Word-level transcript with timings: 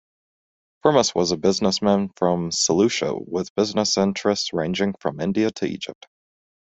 Firmus 0.83 1.13
was 1.13 1.31
a 1.31 1.37
businessman 1.37 2.09
from 2.17 2.49
Seleucia, 2.49 3.13
with 3.15 3.53
business 3.53 3.97
interests 3.99 4.51
ranging 4.51 4.95
from 4.99 5.19
India 5.19 5.51
to 5.51 5.65
Egypt. 5.67 6.07